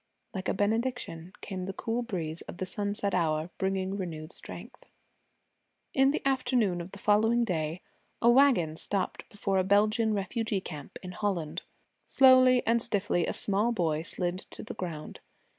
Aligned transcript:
Like 0.33 0.49
a 0.49 0.55
benediction 0.55 1.31
came 1.41 1.67
the 1.67 1.73
cool 1.73 2.01
breeze 2.01 2.41
of 2.47 2.57
the 2.57 2.65
sunset 2.65 3.13
hour, 3.13 3.51
bringing 3.59 3.97
renewed 3.97 4.31
strength. 4.33 4.87
In 5.93 6.09
the 6.09 6.27
afternoon 6.27 6.81
of 6.81 6.91
the 6.93 6.97
following 6.97 7.43
day, 7.43 7.83
a 8.19 8.27
wagon 8.27 8.75
stopped 8.77 9.29
before 9.29 9.59
a 9.59 9.63
Belgian 9.63 10.15
Refugee 10.15 10.59
camp 10.61 10.97
in 11.03 11.11
Holland. 11.11 11.61
Slowly 12.07 12.65
and 12.65 12.81
stiffly 12.81 13.27
a 13.27 13.33
small 13.33 13.71
boy 13.71 14.01
slid 14.01 14.39
to 14.49 14.63
the 14.63 14.73
ground. 14.73 15.19